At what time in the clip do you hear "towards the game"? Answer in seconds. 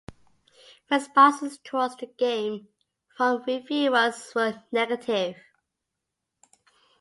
1.59-2.69